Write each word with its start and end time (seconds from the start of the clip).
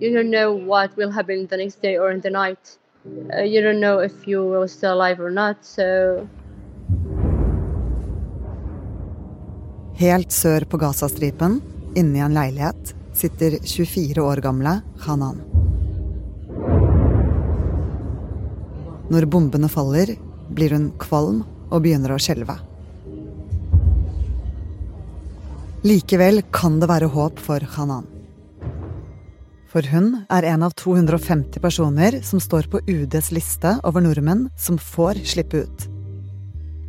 You 0.00 0.14
don't 0.14 0.30
know 0.30 0.52
what 0.52 0.96
will 0.96 1.10
happen 1.10 1.46
the 1.48 1.56
next 1.56 1.82
day 1.82 1.98
or 1.98 2.12
in 2.12 2.20
the 2.20 2.30
night. 2.30 2.78
Uh, 3.36 3.42
you 3.42 3.60
don't 3.60 3.80
know 3.80 3.98
if 3.98 4.28
you 4.28 4.44
will 4.44 4.68
still 4.68 4.92
alive 4.94 5.18
or 5.20 5.30
not, 5.30 5.56
so 5.64 6.28
Helt 9.98 10.30
sør 10.32 10.62
på 10.70 10.78
Gazastripen, 10.78 11.56
inni 11.98 12.20
en 12.22 12.34
leilighet, 12.34 12.92
sitter 13.12 13.56
24 13.64 14.22
år 14.22 14.42
gamle 14.44 14.76
Hanan. 15.02 15.40
Når 19.10 19.26
bombene 19.26 19.66
faller, 19.72 20.12
blir 20.54 20.76
hun 20.76 20.92
kvalm 21.02 21.40
og 21.72 21.82
begynner 21.82 22.14
å 22.14 22.20
skjelve. 22.22 22.54
Likevel 25.82 26.44
kan 26.54 26.78
det 26.78 26.90
være 26.92 27.10
håp 27.10 27.42
for 27.42 27.66
Hanan. 27.74 28.06
For 29.68 29.84
hun 29.84 30.22
er 30.32 30.46
en 30.48 30.64
av 30.64 30.72
250 30.80 31.60
personer 31.60 32.22
som 32.24 32.40
står 32.40 32.70
på 32.72 32.80
UDs 32.88 33.30
liste 33.36 33.74
over 33.84 34.00
nordmenn 34.00 34.46
som 34.56 34.78
får 34.80 35.20
slippe 35.28 35.64
ut. 35.66 35.86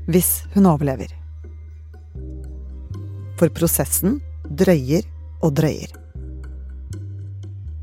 Hvis 0.08 0.46
hun 0.56 0.70
overlever. 0.70 1.12
For 3.40 3.52
prosessen 3.56 4.22
drøyer 4.48 5.04
og 5.44 5.58
drøyer. 5.60 5.92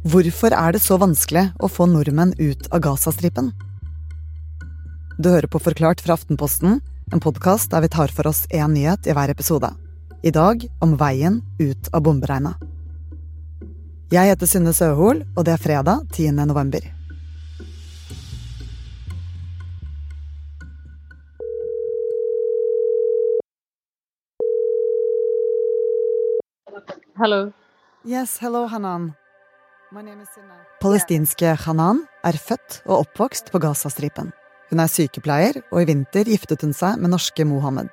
Hvorfor 0.06 0.54
er 0.54 0.72
det 0.72 0.80
så 0.84 0.96
vanskelig 1.02 1.48
å 1.60 1.68
få 1.68 1.88
nordmenn 1.90 2.32
ut 2.38 2.68
av 2.70 2.80
Gazastripen? 2.86 3.50
Du 5.18 5.28
hører 5.32 5.48
på 5.50 5.60
Forklart 5.60 6.02
fra 6.04 6.16
Aftenposten, 6.16 6.80
en 7.12 7.22
podkast 7.22 7.72
der 7.72 7.84
vi 7.84 7.90
tar 7.92 8.12
for 8.14 8.30
oss 8.30 8.44
én 8.48 8.72
nyhet 8.76 9.08
i 9.08 9.16
hver 9.16 9.32
episode. 9.32 9.70
I 10.24 10.32
dag 10.32 10.64
om 10.84 10.96
veien 11.00 11.42
ut 11.60 11.92
av 11.92 12.04
bomberegnet. 12.06 12.75
Jeg 14.06 14.30
heter 14.30 14.46
Synne 14.46 14.70
Søhol, 14.70 15.24
og 15.34 15.44
det 15.48 15.56
er 15.56 15.58
fredag 15.58 16.04
10. 16.14 16.30
november. 16.46 16.84
hello. 27.18 27.50
Yes, 28.06 28.36
hello, 28.38 28.66
Hanan. 28.70 29.08
Palestinske 30.78 31.56
Hanan 31.64 32.04
er 32.22 32.38
født 32.38 32.82
og 32.86 33.00
oppvokst 33.00 33.50
på 33.50 33.58
Gazastripen. 33.58 34.30
Hun 34.70 34.84
er 34.84 34.92
sykepleier, 34.92 35.58
og 35.72 35.82
i 35.82 35.88
vinter 35.90 36.30
giftet 36.30 36.62
hun 36.62 36.76
seg 36.76 37.02
med 37.02 37.10
norske 37.10 37.42
Mohammed. 37.48 37.90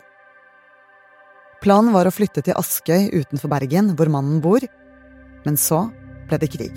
Planen 1.66 1.90
var 1.96 2.06
å 2.06 2.14
flytte 2.14 2.46
til 2.46 2.54
Askøy 2.60 3.10
utenfor 3.16 3.50
Bergen, 3.50 3.96
hvor 3.98 4.14
mannen 4.14 4.44
bor, 4.46 4.62
men 5.48 5.58
så 5.58 5.88
ble. 6.30 6.70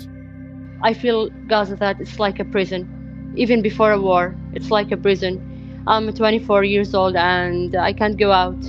I 0.83 0.93
feel 0.93 1.29
Gaza 1.47 1.75
that 1.75 1.99
it's 1.99 2.19
like 2.19 2.39
a 2.39 2.45
prison. 2.45 2.87
Even 3.35 3.61
before 3.61 3.91
a 3.91 3.99
war, 3.99 4.35
it's 4.53 4.69
like 4.71 4.91
a 4.91 4.97
prison. 4.97 5.41
I'm 5.87 6.11
24 6.13 6.63
years 6.63 6.93
old 6.93 7.15
and 7.15 7.75
I 7.75 7.93
can't 7.93 8.17
go 8.17 8.31
out. 8.31 8.59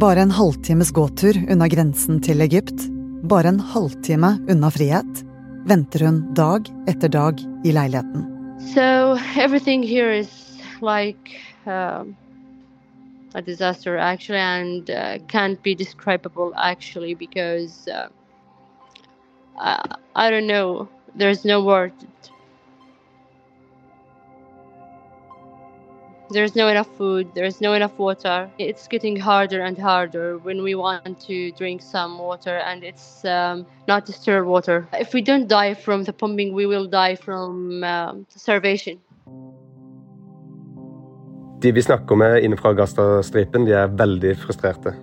Bare 0.00 0.20
en 0.20 0.30
halvtimes 0.30 0.90
gåtur 0.92 1.36
unna 1.50 1.68
grensen 1.68 2.20
til 2.20 2.40
Egypt, 2.40 2.88
bare 3.22 3.48
en 3.48 3.60
halvtime 3.60 4.38
unna 4.48 4.70
frihet, 4.70 5.24
venter 5.68 6.06
hun 6.06 6.22
dag 6.34 6.70
etter 6.88 7.08
dag 7.08 7.40
i 7.64 7.72
leiligheten. 7.72 8.24
So 8.74 9.18
everything 9.36 9.82
here 9.82 10.10
is 10.12 10.30
like 10.80 11.40
um, 11.66 12.16
a 13.34 13.42
disaster 13.42 13.96
actually 13.96 14.38
and 14.38 14.90
uh, 14.90 15.18
can't 15.28 15.62
be 15.62 15.74
describable 15.74 16.52
actually 16.56 17.14
because 17.14 17.88
uh, 17.88 18.08
I, 19.60 19.96
I 20.16 20.30
don't 20.30 20.46
know. 20.46 20.88
There's 21.14 21.44
no 21.44 21.62
word. 21.62 21.92
There's 26.30 26.54
no 26.54 26.68
enough 26.68 26.88
food. 26.96 27.28
There's 27.34 27.60
no 27.60 27.72
enough 27.74 27.98
water. 27.98 28.48
It's 28.58 28.86
getting 28.86 29.16
harder 29.18 29.60
and 29.60 29.76
harder 29.76 30.38
when 30.38 30.62
we 30.62 30.76
want 30.76 31.20
to 31.26 31.50
drink 31.58 31.82
some 31.82 32.18
water 32.18 32.56
and 32.58 32.84
it's 32.84 33.24
um, 33.24 33.66
not 33.88 34.06
distilled 34.06 34.46
water. 34.46 34.86
If 34.94 35.12
we 35.12 35.22
don't 35.22 35.48
die 35.48 35.74
from 35.74 36.04
the 36.04 36.12
pumping 36.12 36.54
we 36.54 36.66
will 36.66 36.86
die 36.86 37.16
from 37.16 37.82
um, 37.82 38.26
starvation. 38.28 38.98
De 41.60 41.72
vi 41.72 41.82
snakker 41.82 42.16
med 42.16 42.44
inne 42.44 42.56
fra 42.56 42.72
Gazastripen, 42.72 43.66
de 43.66 43.74
er 43.76 43.90
veldig 43.92 44.36
frustrerte. 44.40 44.94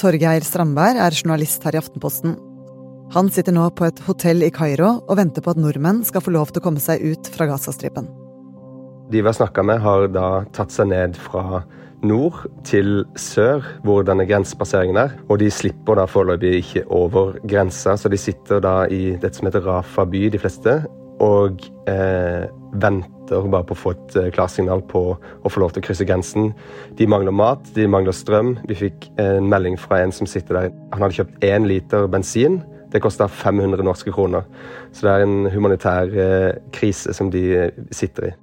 Torgeir 0.00 0.42
Strandberg 0.42 0.98
er 0.98 1.14
journalist 1.14 1.62
her 1.62 1.76
i 1.76 1.78
Aftenposten. 1.78 2.49
Han 3.10 3.26
sitter 3.26 3.50
nå 3.50 3.64
på 3.74 3.88
et 3.88 3.98
hotell 4.06 4.44
i 4.46 4.52
Kairo 4.54 5.00
og 5.00 5.16
venter 5.18 5.42
på 5.42 5.50
at 5.50 5.58
nordmenn 5.58 6.04
skal 6.06 6.22
få 6.22 6.30
lov 6.30 6.52
til 6.52 6.62
å 6.62 6.66
komme 6.68 6.82
seg 6.82 7.02
ut 7.02 7.30
fra 7.34 7.48
Gazastripen. 7.50 8.06
De 9.10 9.18
vi 9.18 9.26
har 9.26 9.34
snakka 9.34 9.64
med, 9.66 9.80
har 9.82 10.06
da 10.14 10.28
tatt 10.54 10.70
seg 10.70 10.92
ned 10.92 11.18
fra 11.18 11.64
nord 12.06 12.38
til 12.62 13.02
sør, 13.18 13.66
hvor 13.82 14.06
denne 14.06 14.28
grensepasseringen 14.30 15.00
er. 15.02 15.18
Og 15.26 15.42
de 15.42 15.50
slipper 15.50 15.98
da 15.98 16.06
foreløpig 16.06 16.54
ikke 16.60 16.84
over 16.86 17.34
grensa, 17.50 17.98
så 17.98 18.12
de 18.12 18.20
sitter 18.20 18.62
da 18.62 18.84
i 18.86 19.16
det 19.18 19.34
som 19.34 19.50
heter 19.50 19.66
Rafa 19.66 20.06
by, 20.06 20.28
de 20.30 20.38
fleste, 20.38 20.78
og 21.20 21.66
eh, 21.90 22.46
venter 22.78 23.50
bare 23.50 23.66
på 23.66 23.74
å 23.74 23.82
få 23.82 23.98
et 23.98 24.18
eh, 24.22 24.32
klarsignal 24.38 24.86
på 24.86 25.02
å 25.18 25.50
få 25.50 25.66
lov 25.66 25.74
til 25.74 25.82
å 25.82 25.90
krysse 25.90 26.06
grensen. 26.06 26.52
De 26.94 27.10
mangler 27.10 27.34
mat, 27.34 27.74
de 27.74 27.90
mangler 27.90 28.14
strøm. 28.14 28.54
Vi 28.70 28.78
fikk 28.86 29.10
en 29.18 29.50
melding 29.50 29.74
fra 29.82 30.04
en 30.04 30.14
som 30.14 30.30
sitter 30.30 30.62
der. 30.62 30.76
Han 30.94 31.02
hadde 31.02 31.18
kjøpt 31.18 31.50
én 31.50 31.66
liter 31.66 32.06
bensin. 32.10 32.62
Det 32.90 33.00
kosta 33.02 33.28
500 33.28 33.84
norske 33.86 34.12
kroner. 34.12 34.46
Så 34.92 35.06
det 35.06 35.12
er 35.14 35.24
en 35.24 35.50
humanitær 35.52 36.10
eh, 36.10 36.52
krise 36.74 37.14
som 37.14 37.30
de 37.30 37.44
eh, 37.56 37.82
sitter 37.94 38.30
i. 38.30 38.34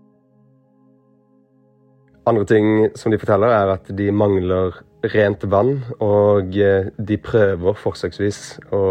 Andre 2.27 2.47
ting 2.47 2.67
som 2.99 3.11
de 3.11 3.19
forteller, 3.19 3.53
er 3.55 3.73
at 3.77 3.87
de 3.95 4.09
mangler 4.11 4.81
rent 5.13 5.45
vann, 5.51 5.77
og 6.03 6.55
eh, 6.59 6.91
de 6.97 7.19
prøver 7.23 7.79
forsøksvis 7.79 8.43
å 8.75 8.83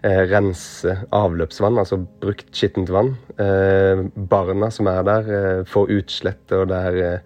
rense 0.00 0.94
avløpsvann, 1.12 1.76
altså 1.76 1.98
brukt 2.22 2.46
skittent 2.56 2.88
vann. 2.88 3.10
Barna 3.36 4.70
som 4.72 4.88
er 4.88 5.02
der, 5.04 5.26
får 5.68 5.92
utslett, 5.98 6.54
og 6.56 6.70
det 6.70 6.78
er 6.88 7.18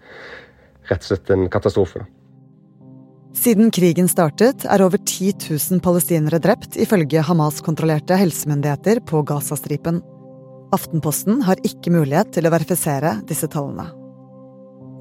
rett 0.90 1.04
og 1.04 1.06
slett 1.06 1.30
en 1.30 1.46
katastrofe. 1.54 2.02
Siden 3.34 3.72
krigen 3.74 4.06
startet, 4.08 4.62
er 4.70 4.82
over 4.84 5.00
10 5.00 5.32
000 5.50 5.80
palestinere 5.82 6.38
drept, 6.38 6.76
ifølge 6.78 7.22
Hamas-kontrollerte 7.26 8.14
helsemyndigheter 8.20 9.00
på 9.08 9.24
Gazastripen. 9.26 9.98
Aftenposten 10.74 11.42
har 11.42 11.58
ikke 11.66 11.90
mulighet 11.92 12.30
til 12.36 12.46
å 12.46 12.52
verifisere 12.54 13.16
disse 13.26 13.48
tallene. 13.50 13.88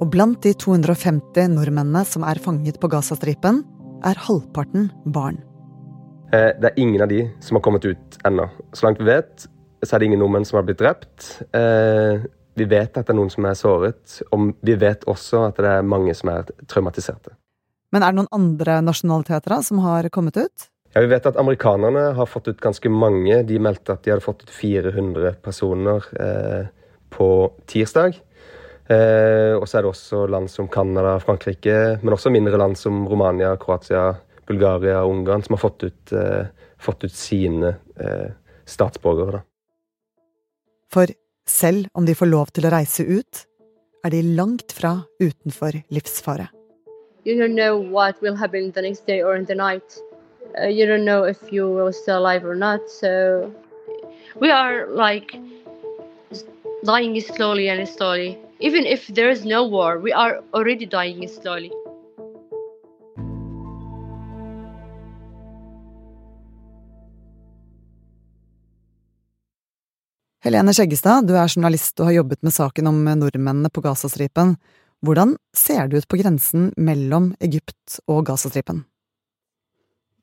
Og 0.02 0.10
blant 0.12 0.42
de 0.42 0.56
250 0.58 1.54
nordmennene 1.54 2.02
som 2.10 2.26
er 2.26 2.42
fanget 2.42 2.80
på 2.82 2.90
Gazastripen, 2.92 3.62
er 4.04 4.18
halvparten 4.26 4.90
barn. 5.06 5.38
Eh, 6.34 6.52
Det 6.60 6.72
er 6.72 6.82
ingen 6.82 7.02
av 7.02 7.10
de 7.10 7.30
som 7.40 7.56
har 7.56 7.62
kommet 7.62 7.86
ut 7.86 8.18
ennå. 8.26 8.50
Så 8.74 8.88
langt 8.88 9.00
vi 9.00 9.06
vet, 9.06 9.48
så 9.86 9.96
er 9.96 10.00
det 10.00 10.06
ingen 10.10 10.20
nordmenn 10.20 10.46
som 10.46 10.58
har 10.58 10.66
blitt 10.66 10.82
drept. 10.82 11.44
Eh, 11.54 12.26
Vi 12.56 12.66
vet 12.66 12.98
at 12.98 13.08
det 13.08 13.10
er 13.10 13.18
noen 13.18 13.32
som 13.32 13.46
er 13.46 13.54
såret, 13.54 14.22
og 14.32 14.54
vi 14.62 14.76
vet 14.76 15.06
også 15.06 15.48
at 15.48 15.56
det 15.58 15.66
er 15.66 15.82
mange 15.82 16.14
som 16.14 16.30
er 16.30 16.44
traumatiserte. 16.68 17.34
Men 17.94 18.02
er 18.02 18.14
det 18.14 18.24
noen 18.24 18.34
andre 18.34 18.80
nasjonaliteter 18.82 19.54
da, 19.54 19.60
som 19.62 19.82
har 19.86 20.10
kommet 20.14 20.40
ut? 20.40 20.70
Ja, 20.94 21.02
Vi 21.02 21.10
vet 21.10 21.26
at 21.30 21.38
amerikanerne 21.38 22.12
har 22.18 22.30
fått 22.30 22.48
ut 22.50 22.62
ganske 22.62 22.90
mange. 22.90 23.44
De 23.46 23.60
meldte 23.62 23.94
at 23.94 24.04
de 24.06 24.14
hadde 24.14 24.26
fått 24.26 24.44
ut 24.46 24.54
400 24.54 25.36
personer 25.46 26.06
eh, 26.22 26.70
på 27.14 27.28
tirsdag. 27.70 28.18
Eh, 28.90 29.54
og 29.56 29.66
så 29.70 29.80
er 29.80 29.86
det 29.86 29.92
også 29.94 30.26
land 30.30 30.50
som 30.52 30.68
Canada, 30.70 31.16
Frankrike, 31.24 32.00
men 32.02 32.16
også 32.18 32.34
mindre 32.34 32.60
land 32.60 32.78
som 32.78 33.06
Romania, 33.10 33.54
Kroatia, 33.62 34.12
Bulgaria 34.50 35.00
og 35.04 35.14
Ungarn, 35.14 35.46
som 35.46 35.56
har 35.56 35.64
fått 35.64 35.86
ut, 35.88 36.14
eh, 36.14 36.50
fått 36.82 37.06
ut 37.06 37.16
sine 37.16 37.76
eh, 37.98 38.34
statsborgere. 38.66 39.40
Da. 39.40 39.46
For 40.94 41.14
selv 41.50 41.88
om 41.94 42.06
de 42.06 42.18
får 42.18 42.30
lov 42.30 42.52
til 42.54 42.68
å 42.68 42.74
reise 42.74 43.06
ut, 43.06 43.46
er 44.04 44.14
de 44.14 44.26
langt 44.36 44.76
fra 44.76 44.98
utenfor 45.22 45.80
livsfare. 45.94 46.50
You 47.26 47.38
don't 47.38 47.56
know 47.56 47.78
what 47.78 48.22
will 48.22 48.36
happen 48.36 48.72
the 48.72 48.82
next 48.82 49.08
day 49.08 49.22
or 49.22 49.36
in 49.36 49.46
the 49.46 49.56
night. 49.56 49.98
Uh, 50.60 50.68
you 50.68 50.86
don't 50.86 51.06
know 51.06 51.24
if 51.24 51.38
you 51.52 51.68
will 51.68 51.94
still 51.94 52.20
alive 52.20 52.46
or 52.46 52.56
not. 52.56 52.90
So 52.90 53.54
we 54.40 54.52
are 54.52 54.88
like 54.88 55.40
dying 56.86 57.20
slowly 57.22 57.70
and 57.70 57.88
slowly. 57.88 58.38
Even 58.60 58.86
if 58.86 59.08
there 59.08 59.30
is 59.30 59.46
no 59.46 59.66
war, 59.66 60.00
we 60.00 60.12
are 60.12 60.42
already 60.54 60.86
dying 60.86 61.28
slowly. 61.28 61.72
Helene 70.44 70.74
Skjeggestad, 70.74 71.24
du 71.28 71.38
er 71.40 71.48
journalist 71.48 72.00
og 72.02 72.10
har 72.10 72.18
jobbet 72.18 72.42
med 72.44 72.52
saken 72.52 72.88
om 72.88 72.98
nordmennene 73.06 73.70
på 73.72 73.82
Gazastripen. 73.82 74.58
Hvordan 75.04 75.36
ser 75.52 75.90
det 75.92 76.00
ut 76.00 76.08
på 76.08 76.18
grensen 76.22 76.70
mellom 76.80 77.34
Egypt 77.44 78.00
og 78.08 78.22
Gazastripen? 78.30 78.86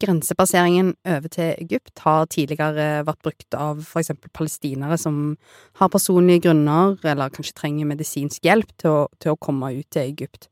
Grensepasseringen 0.01 0.95
over 1.05 1.29
til 1.29 1.51
Egypt 1.61 2.01
har 2.01 2.25
tidligere 2.33 3.03
vært 3.05 3.21
brukt 3.21 3.57
av 3.59 3.83
for 3.85 4.01
eksempel 4.01 4.33
palestinere 4.33 4.97
som 4.97 5.35
har 5.77 5.93
personlige 5.93 6.47
grunner, 6.47 6.97
eller 7.05 7.29
kanskje 7.35 7.59
trenger 7.59 7.91
medisinsk 7.91 8.49
hjelp 8.49 8.73
til 8.81 9.03
å, 9.03 9.03
til 9.21 9.35
å 9.35 9.41
komme 9.45 9.69
ut 9.77 9.91
til 9.93 10.15
Egypt. 10.15 10.49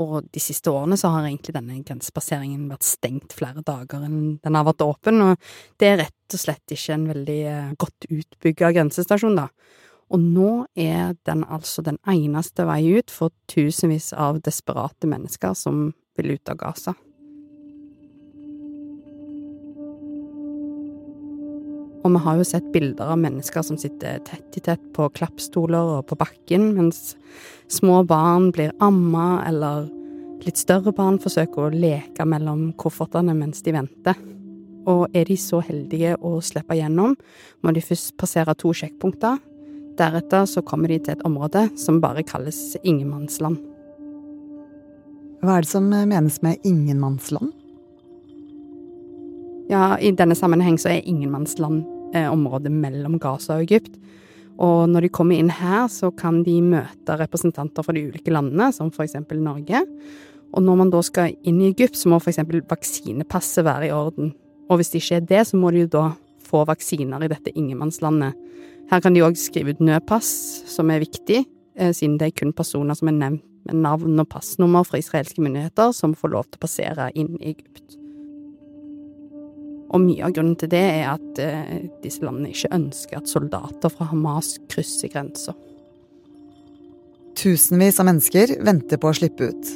Og 0.00 0.24
de 0.32 0.40
siste 0.40 0.72
årene 0.72 0.96
så 0.96 1.12
har 1.12 1.28
egentlig 1.28 1.58
denne 1.58 1.76
grensepasseringen 1.84 2.70
vært 2.72 2.88
stengt 2.88 3.36
flere 3.36 3.60
dager 3.60 4.08
enn 4.08 4.38
den 4.40 4.56
har 4.56 4.64
vært 4.70 4.88
åpen, 4.88 5.20
og 5.20 5.50
det 5.76 5.92
er 5.92 6.00
rett 6.06 6.32
og 6.36 6.46
slett 6.46 6.72
ikke 6.72 6.96
en 6.96 7.10
veldig 7.12 7.40
eh, 7.52 7.74
godt 7.76 8.08
utbygga 8.08 8.72
grensestasjon, 8.78 9.36
da. 9.36 9.50
Og 10.14 10.22
nå 10.22 10.50
er 10.78 11.16
den 11.26 11.42
altså 11.42 11.82
den 11.82 11.98
eneste 12.06 12.66
vei 12.68 12.82
ut 12.98 13.10
for 13.10 13.34
tusenvis 13.50 14.12
av 14.14 14.38
desperate 14.46 15.08
mennesker 15.10 15.56
som 15.58 15.90
vil 16.16 16.36
ut 16.36 16.52
av 16.52 16.60
Gaza. 16.60 16.94
Og 22.06 22.12
vi 22.14 22.20
har 22.22 22.36
jo 22.38 22.44
sett 22.46 22.66
bilder 22.70 23.08
av 23.10 23.18
mennesker 23.18 23.64
som 23.66 23.78
sitter 23.82 24.20
tett 24.22 24.54
i 24.54 24.62
tett 24.62 24.82
på 24.94 25.08
klappstoler 25.16 25.96
og 25.96 26.04
på 26.06 26.18
bakken, 26.20 26.68
mens 26.76 27.16
små 27.66 28.04
barn 28.06 28.52
blir 28.54 28.70
amma, 28.78 29.42
eller 29.48 29.88
litt 30.46 30.60
større 30.60 30.94
barn 30.94 31.18
forsøker 31.18 31.66
å 31.66 31.74
leke 31.74 32.28
mellom 32.28 32.68
koffertene 32.78 33.34
mens 33.34 33.64
de 33.66 33.74
venter. 33.74 34.22
Og 34.86 35.10
er 35.18 35.26
de 35.26 35.34
så 35.34 35.58
heldige 35.66 36.14
å 36.22 36.36
slippe 36.38 36.78
gjennom, 36.78 37.18
må 37.66 37.74
de 37.74 37.82
først 37.82 38.14
passere 38.22 38.54
to 38.54 38.70
sjekkpunkter. 38.70 39.40
Deretter 39.96 40.44
så 40.48 40.62
kommer 40.62 40.92
de 40.92 40.98
til 41.00 41.16
et 41.16 41.24
område 41.24 41.66
som 41.80 42.02
bare 42.02 42.24
kalles 42.26 42.76
ingenmannsland. 42.82 43.58
Hva 45.40 45.56
er 45.56 45.64
det 45.64 45.70
som 45.70 45.86
menes 45.88 46.40
med 46.44 46.60
ingenmannsland? 46.66 47.52
Ja, 49.70 49.96
i 49.98 50.12
denne 50.14 50.36
sammenheng 50.38 50.78
så 50.78 50.92
er 50.92 51.06
ingenmannsland 51.08 51.82
eh, 52.14 52.28
området 52.30 52.70
mellom 52.72 53.18
Gaza 53.22 53.56
og 53.56 53.66
Egypt. 53.66 53.96
Og 54.62 54.86
når 54.88 55.06
de 55.06 55.12
kommer 55.12 55.36
inn 55.36 55.50
her, 55.52 55.88
så 55.92 56.12
kan 56.16 56.40
de 56.46 56.54
møte 56.64 57.16
representanter 57.20 57.84
fra 57.84 57.94
de 57.96 58.06
ulike 58.08 58.32
landene, 58.32 58.70
som 58.72 58.92
eksempel 58.92 59.42
Norge. 59.42 59.82
Og 60.54 60.62
når 60.64 60.78
man 60.80 60.92
da 60.92 61.02
skal 61.04 61.34
inn 61.44 61.60
i 61.60 61.70
Egypt, 61.72 61.98
så 61.98 62.08
må 62.08 62.20
eksempel 62.22 62.62
vaksinepasset 62.68 63.66
være 63.66 63.90
i 63.90 63.92
orden. 63.92 64.32
Og 64.70 64.80
hvis 64.80 64.92
det 64.92 65.02
ikke 65.02 65.18
er 65.20 65.28
det, 65.32 65.42
så 65.50 65.60
må 65.60 65.70
de 65.74 65.84
jo 65.84 65.92
da 65.92 66.06
få 66.46 66.64
vaksiner 66.68 67.26
i 67.26 67.30
dette 67.32 67.52
ingenmannslandet. 67.54 68.38
Her 68.90 69.02
kan 69.02 69.16
de 69.16 69.24
òg 69.26 69.36
skrive 69.40 69.74
ut 69.74 69.82
nødpass, 69.82 70.30
som 70.70 70.90
er 70.94 71.02
viktig, 71.02 71.44
eh, 71.74 71.92
siden 71.92 72.18
det 72.18 72.30
er 72.30 72.38
kun 72.38 72.54
personer 72.54 72.94
som 72.94 73.08
er 73.10 73.18
nevnt 73.18 73.44
med 73.66 73.82
navn 73.82 74.20
og 74.22 74.28
passnummer 74.30 74.86
fra 74.86 75.00
israelske 75.00 75.42
myndigheter, 75.42 75.92
som 75.92 76.14
får 76.14 76.32
lov 76.32 76.44
til 76.46 76.60
å 76.60 76.64
passere 76.66 77.10
inn 77.18 77.36
i 77.40 77.50
Egypt. 77.50 77.96
Og 79.94 80.02
mye 80.02 80.24
av 80.26 80.34
grunnen 80.34 80.56
til 80.58 80.70
det 80.70 80.82
er 80.82 81.08
at 81.12 81.40
eh, 81.42 81.86
disse 82.02 82.24
landene 82.24 82.50
ikke 82.52 82.74
ønsker 82.74 83.20
at 83.20 83.30
soldater 83.30 83.92
fra 83.92 84.08
Hamas 84.10 84.56
krysser 84.70 85.10
grensa. 85.12 85.54
Tusenvis 87.36 88.00
av 88.00 88.08
mennesker 88.08 88.56
venter 88.66 88.98
på 88.98 89.10
å 89.10 89.16
slippe 89.16 89.50
ut. 89.50 89.72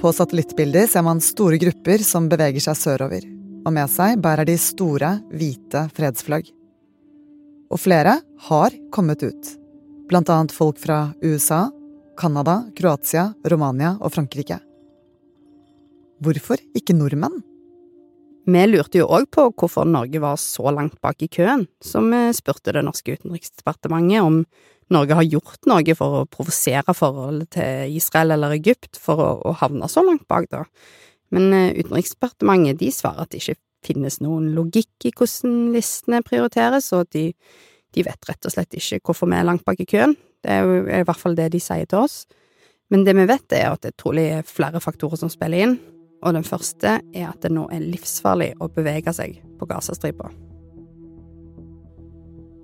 På 0.00 0.12
satellittbilder 0.12 0.88
ser 0.90 1.04
man 1.06 1.22
store 1.24 1.58
grupper 1.60 2.04
som 2.04 2.28
beveger 2.30 2.62
seg 2.62 2.78
sørover, 2.78 3.24
og 3.66 3.74
med 3.74 3.90
seg 3.90 4.20
bærer 4.22 4.46
de 4.46 4.54
store, 4.60 5.16
hvite 5.34 5.88
fredsflagg. 5.96 6.52
Og 7.66 7.82
flere 7.82 8.20
har 8.46 8.76
kommet 8.94 9.24
ut, 9.26 9.48
blant 10.06 10.30
annet 10.30 10.54
folk 10.54 10.78
fra 10.78 11.08
USA, 11.24 11.66
Canada, 12.16 12.60
Kroatia, 12.78 13.32
Romania 13.50 13.96
og 13.98 14.14
Frankrike. 14.14 14.60
Hvorfor 16.22 16.62
ikke 16.78 16.94
nordmenn? 16.96 17.42
Vi 18.46 18.62
lurte 18.70 19.00
jo 19.00 19.08
òg 19.10 19.26
på 19.34 19.48
hvorfor 19.58 19.88
Norge 19.90 20.20
var 20.22 20.38
så 20.38 20.70
langt 20.70 21.00
bak 21.02 21.24
i 21.26 21.28
køen, 21.28 21.66
så 21.82 21.98
vi 22.06 22.20
spurte 22.38 22.72
det 22.76 22.84
norske 22.86 23.18
utenriksdepartementet 23.18 24.22
om 24.22 24.44
Norge 24.94 25.18
har 25.18 25.26
gjort 25.26 25.66
noe 25.66 25.96
for 25.98 26.20
å 26.20 26.28
provosere 26.30 26.94
forholdet 26.94 27.56
til 27.56 27.96
Israel 27.98 28.36
eller 28.36 28.54
Egypt 28.54 29.00
for 29.02 29.18
å, 29.18 29.54
havne 29.58 29.90
så 29.90 30.04
langt 30.06 30.28
bak, 30.30 30.46
da. 30.52 30.62
Men 31.34 31.52
eh, 31.52 31.78
Utenriksdepartementet 31.80 32.80
de 32.80 32.90
svarer 32.94 33.24
at 33.24 33.32
det 33.32 33.42
ikke 33.42 33.58
finnes 33.86 34.20
noen 34.22 34.50
logikk 34.56 35.08
i 35.08 35.12
hvordan 35.14 35.72
listene 35.74 36.22
prioriteres, 36.26 36.90
og 36.96 37.10
de, 37.14 37.28
de 37.94 38.06
vet 38.06 38.30
rett 38.30 38.48
og 38.48 38.54
slett 38.54 38.78
ikke 38.78 39.02
hvorfor 39.04 39.30
vi 39.30 39.38
er 39.38 39.46
langt 39.46 39.66
bak 39.66 39.80
i 39.82 39.88
køen. 39.88 40.16
Det 40.42 40.54
er 40.54 41.00
i 41.00 41.06
hvert 41.06 41.20
fall 41.20 41.36
det 41.38 41.50
de 41.54 41.62
sier 41.62 41.86
til 41.90 42.04
oss. 42.04 42.24
Men 42.92 43.02
det 43.06 43.16
vi 43.18 43.26
vet, 43.26 43.46
er 43.56 43.72
at 43.72 43.82
det 43.82 43.96
trolig 43.98 44.28
er 44.36 44.46
flere 44.46 44.82
faktorer 44.82 45.18
som 45.18 45.30
spiller 45.32 45.64
inn, 45.64 45.78
og 46.22 46.36
den 46.36 46.46
første 46.46 46.98
er 47.00 47.26
at 47.28 47.42
det 47.42 47.50
nå 47.54 47.66
er 47.74 47.82
livsfarlig 47.82 48.52
å 48.62 48.70
bevege 48.72 49.12
seg 49.14 49.40
på 49.58 49.68
Gazastripa. 49.68 50.30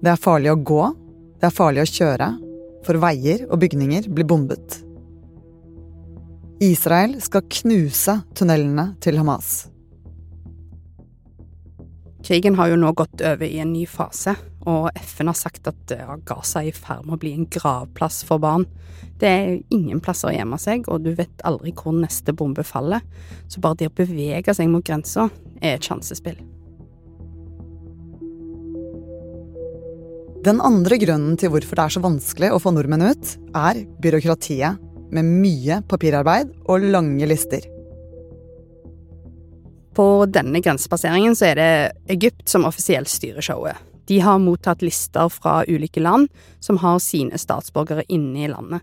Det 0.03 0.11
er 0.11 0.23
farlig 0.23 0.50
å 0.50 0.58
gå, 0.58 0.85
det 1.38 1.47
er 1.47 1.55
farlig 1.55 1.85
å 1.85 1.91
kjøre, 1.91 2.31
for 2.87 2.99
veier 3.03 3.44
og 3.49 3.61
bygninger 3.62 4.08
blir 4.11 4.26
bombet. 4.26 4.81
Israel 6.62 7.17
skal 7.19 7.43
knuse 7.50 8.12
tunnelene 8.38 8.93
til 9.03 9.17
Hamas. 9.19 9.64
Krigen 12.23 12.55
har 12.55 12.70
jo 12.70 12.76
nå 12.79 12.93
gått 12.94 13.19
over 13.19 13.43
i 13.43 13.59
en 13.59 13.73
ny 13.75 13.82
fase, 13.91 14.37
og 14.62 14.93
FN 14.94 15.32
har 15.32 15.35
sagt 15.35 15.67
at 15.67 15.94
Gaza 16.29 16.61
er 16.61 16.69
i 16.70 16.75
ferd 16.76 17.03
med 17.09 17.17
å 17.17 17.19
bli 17.25 17.32
en 17.35 17.49
gravplass 17.50 18.20
for 18.29 18.38
barn. 18.44 18.69
Det 19.19 19.26
er 19.26 19.59
ingen 19.75 19.99
plasser 20.05 20.31
å 20.31 20.37
gjemme 20.37 20.61
seg, 20.62 20.87
og 20.87 21.03
du 21.03 21.11
vet 21.19 21.43
aldri 21.43 21.75
hvor 21.75 21.97
neste 21.99 22.31
bombe 22.31 22.62
faller, 22.62 23.03
så 23.50 23.58
bare 23.58 23.81
det 23.81 23.91
å 23.91 23.97
bevege 23.99 24.55
seg 24.55 24.70
mot 24.70 24.87
grensa 24.87 25.26
er 25.58 25.81
et 25.81 25.91
sjansespill. 25.91 26.38
Den 30.47 30.62
andre 30.62 31.03
grunnen 31.03 31.35
til 31.38 31.50
hvorfor 31.55 31.79
det 31.79 31.88
er 31.88 31.99
så 31.99 32.06
vanskelig 32.06 32.55
å 32.55 32.62
få 32.62 32.70
nordmenn 32.75 33.11
ut, 33.11 33.37
er 33.50 33.82
byråkratiet, 34.03 34.92
med 35.12 35.29
mye 35.29 35.81
papirarbeid 35.88 36.53
og 36.70 36.88
lange 36.93 37.29
lister. 37.29 37.67
På 39.93 40.25
denne 40.25 40.62
grensepasseringen 40.64 41.37
så 41.37 41.50
er 41.50 41.59
det 41.61 41.73
Egypt 42.14 42.49
som 42.49 42.64
offisielt 42.64 43.11
styrer 43.12 43.44
showet. 43.44 43.76
De 44.09 44.19
har 44.25 44.41
mottatt 44.43 44.82
lister 44.82 45.29
fra 45.31 45.62
ulike 45.69 46.00
land 46.03 46.31
som 46.64 46.81
har 46.82 46.99
sine 47.05 47.38
statsborgere 47.38 48.06
inne 48.09 48.47
i 48.47 48.50
landet. 48.50 48.81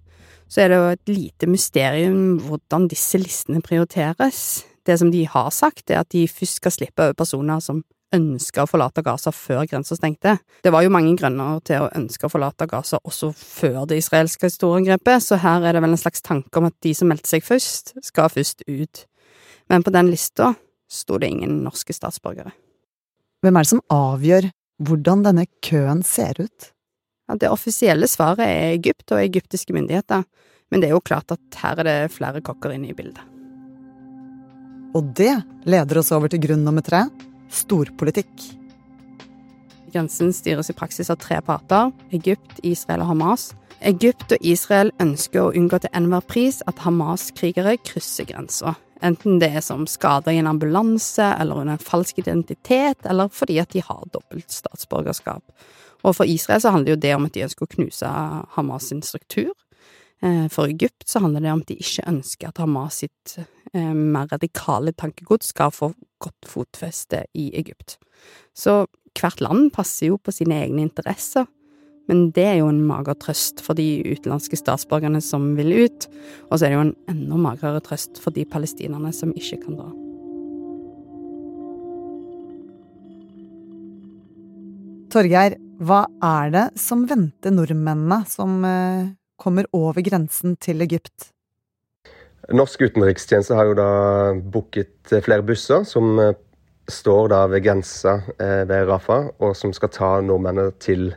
Så 0.50 0.64
er 0.64 0.72
det 0.72 0.78
jo 0.80 0.92
et 0.94 1.12
lite 1.12 1.50
mysterium 1.50 2.40
hvordan 2.46 2.88
disse 2.90 3.20
listene 3.22 3.62
prioriteres. 3.62 4.64
Det 4.86 4.98
som 5.02 5.12
de 5.14 5.26
har 5.30 5.50
sagt, 5.54 5.90
er 5.90 6.02
at 6.02 6.10
de 6.14 6.24
først 6.30 6.62
skal 6.62 6.74
slippe 6.74 7.04
over 7.04 7.18
personer 7.18 7.62
som 7.62 7.84
ønsker 8.16 8.64
å 8.64 8.70
forlate 8.70 9.04
Gaza 9.06 9.32
før 9.36 9.66
grensa 9.70 9.98
stengte. 9.98 10.38
Det 10.64 10.72
var 10.74 10.84
jo 10.86 10.94
mange 10.94 11.14
grunner 11.20 11.60
til 11.68 11.86
å 11.86 11.92
ønske 11.96 12.26
å 12.28 12.32
forlate 12.32 12.68
Gaza 12.70 13.00
også 13.04 13.32
før 13.36 13.84
det 13.90 14.00
israelske 14.02 14.50
storangrepet, 14.52 15.24
så 15.24 15.40
her 15.42 15.66
er 15.66 15.78
det 15.78 15.84
vel 15.86 15.94
en 15.96 16.02
slags 16.02 16.26
tanke 16.26 16.62
om 16.62 16.70
at 16.70 16.78
de 16.86 16.96
som 16.98 17.12
meldte 17.12 17.30
seg 17.30 17.46
først, 17.46 17.94
skal 18.06 18.32
først 18.34 18.66
ut. 18.68 19.06
Men 19.70 19.86
på 19.86 19.94
den 19.94 20.10
lista 20.10 20.54
sto 20.90 21.20
det 21.22 21.30
ingen 21.30 21.62
norske 21.66 21.94
statsborgere. 21.94 22.52
Hvem 23.44 23.56
er 23.56 23.66
det 23.66 23.72
som 23.72 23.86
avgjør 23.94 24.50
hvordan 24.90 25.24
denne 25.28 25.46
køen 25.66 26.04
ser 26.08 26.40
ut? 26.40 26.72
Ja, 27.30 27.38
det 27.38 27.52
offisielle 27.54 28.10
svaret 28.10 28.42
er 28.48 28.74
Egypt 28.74 29.14
og 29.14 29.22
egyptiske 29.22 29.76
myndigheter, 29.76 30.26
men 30.70 30.82
det 30.82 30.90
er 30.90 30.96
jo 30.96 31.06
klart 31.06 31.32
at 31.34 31.62
her 31.62 31.82
er 31.82 31.88
det 31.88 32.14
flere 32.16 32.42
kokker 32.46 32.74
inne 32.74 32.90
i 32.90 32.98
bildet. 32.98 33.22
Og 34.98 35.12
det 35.14 35.36
leder 35.70 36.00
oss 36.02 36.10
over 36.16 36.32
til 36.32 36.42
grunn 36.42 36.64
nummer 36.66 36.82
tre 36.82 37.04
storpolitikk. 37.50 38.48
Grensen 39.94 40.34
styres 40.34 40.70
i 40.70 40.76
praksis 40.78 41.10
av 41.10 41.18
tre 41.22 41.40
parter 41.42 41.90
Egypt, 42.14 42.60
Israel 42.64 43.04
og 43.06 43.14
Hamas. 43.14 43.50
Egypt 43.80 44.36
og 44.36 44.46
Israel 44.46 44.92
ønsker 45.02 45.42
å 45.42 45.54
unngå 45.56 45.80
til 45.82 45.94
enhver 45.96 46.26
pris 46.28 46.60
at 46.70 46.82
Hamas-krigere 46.84 47.78
krysser 47.82 48.28
grensa. 48.30 48.76
Enten 49.02 49.40
det 49.40 49.54
er 49.56 49.64
som 49.64 49.86
skader 49.88 50.36
i 50.36 50.42
en 50.42 50.50
ambulanse, 50.52 51.24
eller 51.40 51.62
under 51.62 51.78
en 51.78 51.84
falsk 51.84 52.20
identitet, 52.20 53.00
eller 53.08 53.32
fordi 53.32 53.60
at 53.62 53.72
de 53.72 53.84
har 53.86 54.04
dobbelt 54.12 54.52
statsborgerskap. 54.52 55.44
Og 56.04 56.16
for 56.16 56.28
Israel 56.28 56.62
så 56.62 56.74
handler 56.76 56.96
jo 56.96 57.04
det 57.08 57.16
om 57.16 57.28
at 57.28 57.36
de 57.36 57.46
ønsker 57.48 57.66
å 57.66 57.74
knuse 57.78 58.12
Hamas 58.58 58.90
sin 58.92 59.02
struktur. 59.04 59.54
Eh, 60.22 60.48
for 60.52 60.68
Egypt 60.68 61.08
så 61.08 61.24
handler 61.24 61.44
det 61.44 61.54
om 61.54 61.64
at 61.64 61.72
de 61.72 61.80
ikke 61.80 62.08
ønsker 62.12 62.52
at 62.52 62.60
Hamas 62.60 63.00
sitt 63.04 63.38
eh, 63.40 63.94
mer 63.96 64.28
radikale 64.32 64.92
tankegods 64.92 65.54
skal 65.54 65.72
få 65.72 65.94
godt 66.22 66.50
fotfeste 66.50 67.24
i 67.38 67.50
Egypt. 67.60 67.98
Så 68.54 68.84
hvert 69.18 69.42
land 69.42 69.72
passer 69.76 70.12
jo 70.12 70.20
på 70.22 70.34
sine 70.36 70.60
egne 70.66 70.84
interesser. 70.86 71.48
Men 72.10 72.32
det 72.34 72.46
er 72.48 72.56
jo 72.58 72.70
en 72.72 72.82
mager 72.90 73.14
trøst 73.22 73.62
for 73.62 73.78
de 73.78 74.02
utenlandske 74.02 74.58
statsborgerne 74.58 75.22
som 75.22 75.52
vil 75.60 75.76
ut, 75.86 76.08
og 76.50 76.58
så 76.58 76.66
er 76.66 76.72
det 76.72 76.78
jo 76.78 76.86
en 76.88 76.96
enda 77.12 77.38
magrere 77.38 77.84
trøst 77.86 78.18
for 78.24 78.34
de 78.34 78.48
palestinerne 78.50 79.12
som 79.14 79.34
ikke 79.38 79.60
kan 79.62 79.78
dra. 79.78 79.90
Torgeir, 85.14 85.56
hva 85.82 86.04
er 86.26 86.50
det 86.54 86.66
som 86.82 87.06
venter 87.10 87.54
nordmennene 87.54 88.24
som 88.30 88.58
eh, 88.66 89.14
kommer 89.42 89.70
over 89.74 90.02
grensen 90.06 90.58
til 90.62 90.82
Egypt? 90.86 91.30
Norsk 92.56 92.82
utenrikstjeneste 92.88 93.58
har 93.58 93.70
jo 93.70 93.76
da 93.78 93.90
booket 94.54 95.12
flere 95.26 95.44
busser 95.46 95.84
som 95.88 96.18
står 96.90 97.30
da 97.34 97.44
ved 97.50 97.64
grensa 97.66 98.20
eh, 98.40 98.66
ved 98.70 98.90
Rafa, 98.90 99.22
og 99.40 99.56
som 99.58 99.74
skal 99.76 99.92
ta 99.94 100.10
nordmennene 100.26 100.74
til 100.82 101.14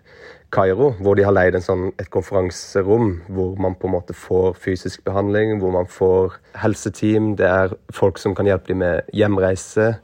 Kairo, 0.53 0.91
hvor 1.01 1.17
de 1.17 1.25
har 1.25 1.33
leid 1.33 1.57
sånn, 1.65 1.89
et 1.97 2.11
konferanserom 2.13 3.15
hvor 3.33 3.55
man 3.61 3.77
på 3.81 3.89
en 3.89 3.95
måte 3.95 4.17
får 4.17 4.59
fysisk 4.61 5.05
behandling, 5.07 5.57
hvor 5.63 5.73
man 5.73 5.89
får 5.89 6.37
helseteam, 6.61 7.33
det 7.41 7.49
er 7.49 7.77
folk 7.95 8.21
som 8.21 8.37
kan 8.37 8.51
hjelpe 8.51 8.75
dem 8.75 8.83
med 8.85 9.09
hjemreise. 9.17 9.95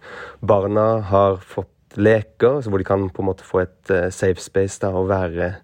Barna 0.40 1.02
har 1.10 1.42
fått 1.44 2.00
leker, 2.00 2.62
hvor 2.64 2.80
de 2.80 2.88
kan 2.88 3.10
på 3.12 3.24
en 3.24 3.28
måte 3.28 3.44
få 3.44 3.66
et 3.66 3.92
safe 4.14 4.40
space 4.40 4.80
da, 4.80 4.94
og 4.96 5.10
være 5.12 5.58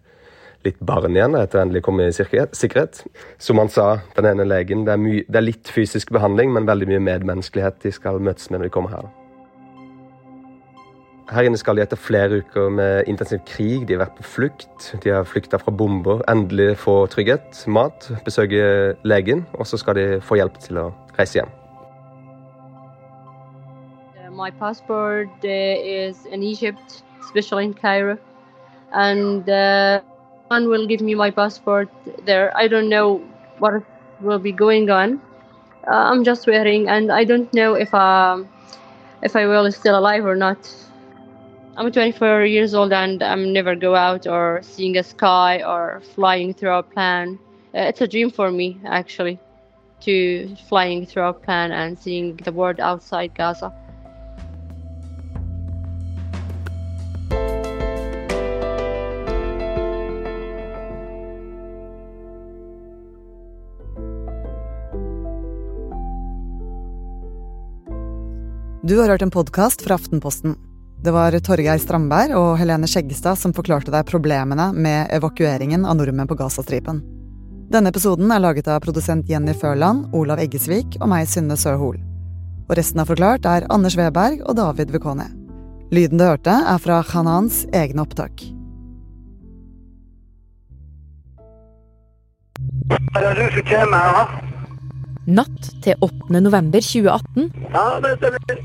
litt 0.64 0.80
barn 0.80 1.16
igjen 1.16 1.37
etter 1.38 1.62
endelig 1.62 1.85
komme 1.87 2.09
i 2.09 2.14
sikkerhet. 2.14 3.02
Som 3.38 3.61
han 3.61 3.71
sa, 3.73 3.99
den 4.16 4.28
ene 4.30 4.47
legen, 4.49 4.87
det 4.87 4.94
er, 4.94 5.04
det 5.28 5.40
er, 5.40 5.47
litt 5.47 5.71
fysisk 5.73 6.12
behandling, 6.14 6.52
men 6.54 6.68
veldig 6.68 6.88
mye 6.92 7.04
medmenneskelighet 7.11 7.83
de 7.85 7.92
skal 7.94 8.23
møtes 8.23 8.50
med 8.50 8.61
når 8.62 8.71
de 8.71 8.75
kommer 8.75 8.97
her. 8.97 9.12
Her 11.33 11.47
inne 11.49 11.56
skal 11.56 11.78
de 11.78 11.83
etter 11.83 11.97
flere 11.97 12.42
uker 12.44 12.68
med 12.68 13.09
intensiv 13.09 13.40
krig. 13.49 13.87
De 13.88 13.97
har 13.97 14.02
vært 14.04 14.18
på 14.18 14.26
flukt. 14.28 14.90
De 15.00 15.12
har 15.14 15.25
flykta 15.25 15.56
fra 15.61 15.73
bomber. 15.73 16.21
Endelig 16.28 16.75
få 16.83 17.06
trygghet, 17.09 17.62
mat, 17.66 18.11
besøke 18.26 18.92
legen, 19.09 19.47
og 19.56 19.66
så 19.66 19.80
skal 19.80 19.97
de 19.97 20.06
få 20.21 20.37
hjelp 20.37 20.61
til 20.61 20.83
å 20.83 20.90
reise 21.16 21.40
hjem. 21.40 21.52
My 24.35 24.50
passport 24.50 25.44
uh, 25.44 25.49
is 25.49 26.26
in 26.26 26.42
Egypt, 26.42 27.04
especially 27.23 27.64
in 27.64 27.73
Cairo, 27.73 28.18
and 28.92 29.49
uh, 29.49 30.00
one 30.48 30.68
will 30.68 30.86
give 30.86 31.00
me 31.00 31.14
my 31.14 31.30
passport 31.30 31.88
there. 32.24 32.56
I 32.56 32.68
don't 32.68 32.88
know 32.88 33.22
what 33.58 33.82
will 34.20 34.38
be 34.38 34.52
going 34.52 34.90
on. 34.90 35.20
Uh, 35.86 36.10
I'm 36.10 36.24
just 36.24 36.46
waiting, 36.46 36.88
and 36.88 37.10
I 37.12 37.24
don't 37.24 37.52
know 37.54 37.74
if 37.74 37.92
um, 37.94 38.48
if 39.22 39.36
I 39.36 39.46
will 39.46 39.70
still 39.72 39.98
alive 39.98 40.24
or 40.24 40.36
not. 40.36 40.58
I'm 41.76 41.90
24 41.90 42.44
years 42.44 42.72
old 42.72 42.92
and 42.92 43.20
I'm 43.20 43.52
never 43.52 43.74
go 43.74 43.96
out 43.96 44.28
or 44.28 44.60
seeing 44.62 44.96
a 44.96 45.02
sky 45.02 45.60
or 45.64 46.00
flying 46.14 46.54
through 46.54 46.72
a 46.72 46.82
plane. 46.84 47.38
Uh, 47.74 47.90
it's 47.90 48.00
a 48.00 48.06
dream 48.06 48.30
for 48.30 48.52
me 48.52 48.80
actually, 48.84 49.40
to 50.02 50.54
flying 50.68 51.04
through 51.04 51.24
a 51.24 51.32
plane 51.32 51.72
and 51.72 51.98
seeing 51.98 52.36
the 52.36 52.52
world 52.52 52.78
outside 52.78 53.34
Gaza. 53.34 53.72
Du 68.85 68.99
har 69.00 69.09
hørt 69.09 69.23
en 69.23 69.31
podkast 69.31 69.83
fra 69.83 69.95
Aftenposten. 69.95 70.57
Det 71.05 71.11
var 71.11 71.33
Torgeir 71.41 71.79
Strandberg 71.81 72.35
og 72.37 72.59
Helene 72.61 72.85
Skjeggestad 72.85 73.38
som 73.41 73.55
forklarte 73.57 73.88
deg 73.88 74.05
problemene 74.11 74.67
med 74.76 75.09
evakueringen 75.17 75.87
av 75.88 75.97
nordmenn 75.97 76.29
på 76.29 76.37
Gazastripen. 76.37 77.00
Denne 77.73 77.88
episoden 77.88 78.29
er 78.29 78.45
laget 78.45 78.69
av 78.69 78.85
produsent 78.85 79.25
Jenny 79.33 79.57
Førland, 79.57 80.12
Olav 80.12 80.43
Eggesvik 80.45 80.99
og 81.00 81.09
meg, 81.14 81.25
Synne 81.33 81.57
Søhol. 81.57 81.97
Og 82.69 82.76
resten 82.76 83.00
av 83.00 83.09
Forklart 83.09 83.49
er 83.49 83.64
Anders 83.73 83.97
Weberg 83.97 84.45
og 84.45 84.61
David 84.61 84.93
Vekone. 84.93 85.31
Lyden 85.88 86.21
du 86.21 86.29
hørte, 86.29 86.53
er 86.53 86.85
fra 86.85 87.00
Hanans 87.14 87.64
egne 87.73 88.05
opptak. 88.05 88.45
Er 93.17 93.31
det 93.31 93.38
du 93.41 93.62
som 93.62 93.73
kommer 93.73 94.11
her? 94.11 94.53
Natt 95.26 95.71
til 95.85 95.97
8. 96.04 96.40
november 96.45 96.83
2018 96.85 97.47
Ja, 97.73 97.85
det 98.04 98.16
stemmer. 98.19 98.59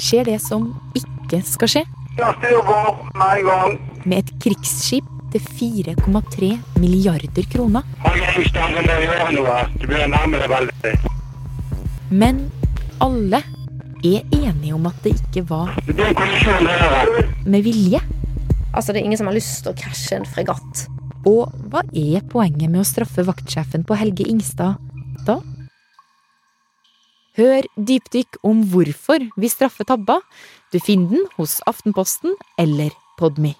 skjer 0.00 0.24
det 0.24 0.38
som 0.40 0.70
ikke 0.96 1.42
skal 1.44 1.68
skje. 1.68 1.82
Med 2.16 2.46
en 2.48 3.44
gang. 3.44 3.74
Med 4.06 4.18
et 4.22 4.30
krigsskip 4.40 5.04
til 5.34 5.40
4,3 5.40 6.48
milliarder 6.80 7.44
kroner. 7.52 7.82
Men 12.10 12.40
alle 13.00 13.42
er 14.04 14.22
enige 14.32 14.74
om 14.74 14.86
at 14.86 14.94
det 15.04 15.12
ikke 15.20 15.44
var 15.50 15.74
med 17.46 17.62
vilje. 17.62 18.00
Altså, 18.72 18.92
det 18.92 19.00
er 19.00 19.04
ingen 19.04 19.18
som 19.18 19.26
har 19.28 19.36
lyst 19.36 19.62
til 19.64 19.72
å 19.72 19.76
krasje 19.76 20.16
en 20.20 20.28
fregatt. 20.28 20.86
Og 21.26 21.52
hva 21.72 21.82
er 21.92 22.24
poenget 22.30 22.70
med 22.70 22.80
å 22.80 22.86
straffe 22.86 23.24
vaktsjefen 23.26 23.84
på 23.88 23.96
Helge 23.98 24.24
Ingstad 24.30 24.76
da? 25.26 25.40
Hør 27.36 27.66
dypdykk 27.76 28.38
om 28.48 28.62
hvorfor 28.72 29.20
vi 29.36 29.48
straffer 29.52 29.84
tabba. 29.84 30.22
Du 30.72 30.80
finner 30.80 31.10
den 31.18 31.26
hos 31.36 31.58
Aftenposten 31.68 32.32
eller 32.56 32.94
Podmy. 33.20 33.52